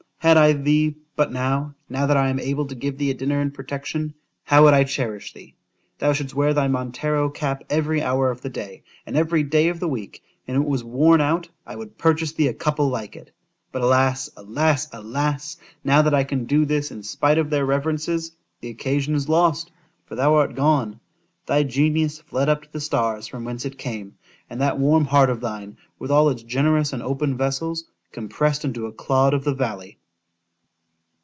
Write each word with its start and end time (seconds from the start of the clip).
had 0.23 0.37
I 0.37 0.53
thee, 0.53 0.95
but 1.15 1.31
now,—now, 1.31 2.05
that 2.05 2.15
I 2.15 2.29
am 2.29 2.39
able 2.39 2.67
to 2.67 2.75
give 2.75 2.99
thee 2.99 3.09
a 3.09 3.15
dinner 3.15 3.41
and 3.41 3.51
protection,—how 3.51 4.63
would 4.63 4.73
I 4.75 4.83
cherish 4.83 5.33
thee! 5.33 5.55
thou 5.97 6.13
should'st 6.13 6.35
wear 6.35 6.53
thy 6.53 6.67
Montero 6.67 7.27
cap 7.31 7.63
every 7.71 8.03
hour 8.03 8.29
of 8.29 8.41
the 8.41 8.49
day, 8.51 8.83
and 9.07 9.17
every 9.17 9.41
day 9.41 9.67
of 9.69 9.79
the 9.79 9.87
week.—and 9.89 10.55
when 10.59 10.63
it 10.63 10.69
was 10.69 10.83
worn 10.83 11.21
out, 11.21 11.49
I 11.65 11.75
would 11.75 11.97
purchase 11.97 12.33
thee 12.33 12.47
a 12.47 12.53
couple 12.53 12.87
like 12.89 13.15
it:——But 13.15 13.81
alas! 13.81 14.29
alas! 14.37 14.87
alas! 14.93 15.57
now 15.83 16.03
that 16.03 16.13
I 16.13 16.23
can 16.23 16.45
do 16.45 16.65
this 16.65 16.91
in 16.91 17.01
spite 17.01 17.39
of 17.39 17.49
their 17.49 17.65
reverences—the 17.65 18.69
occasion 18.69 19.15
is 19.15 19.27
lost—for 19.27 20.13
thou 20.13 20.35
art 20.35 20.53
gone;—thy 20.53 21.63
genius 21.63 22.19
fled 22.19 22.47
up 22.47 22.61
to 22.61 22.71
the 22.71 22.79
stars 22.79 23.25
from 23.25 23.43
whence 23.43 23.65
it 23.65 23.79
came;—and 23.79 24.61
that 24.61 24.77
warm 24.77 25.05
heart 25.05 25.31
of 25.31 25.41
thine, 25.41 25.77
with 25.97 26.11
all 26.11 26.29
its 26.29 26.43
generous 26.43 26.93
and 26.93 27.01
open 27.01 27.35
vessels, 27.35 27.85
compressed 28.11 28.63
into 28.63 28.85
a 28.85 28.93
_clod 28.93 29.33
of 29.33 29.43
the 29.43 29.55
valley! 29.55 29.97